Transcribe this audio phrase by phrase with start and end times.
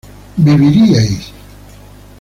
[0.45, 1.29] viviríais